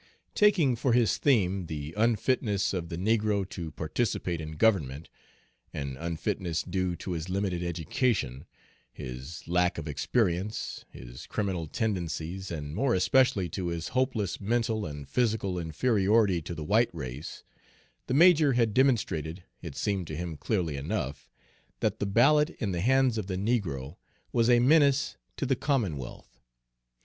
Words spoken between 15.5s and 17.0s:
inferiority to the white